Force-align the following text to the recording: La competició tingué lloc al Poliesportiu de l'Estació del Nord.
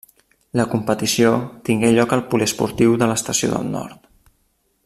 La 0.59 0.63
competició 0.71 1.33
tingué 1.69 1.93
lloc 1.97 2.17
al 2.17 2.25
Poliesportiu 2.33 2.99
de 3.03 3.11
l'Estació 3.13 3.55
del 3.57 3.73
Nord. 3.79 4.13